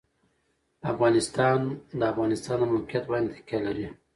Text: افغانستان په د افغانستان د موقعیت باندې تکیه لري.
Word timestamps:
افغانستان 0.91 1.59
په 1.89 1.93
د 1.99 2.01
افغانستان 2.13 2.57
د 2.59 2.63
موقعیت 2.71 3.05
باندې 3.11 3.29
تکیه 3.37 3.59
لري. 3.67 3.87